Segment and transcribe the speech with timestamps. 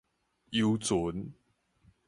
[0.49, 1.31] 遊船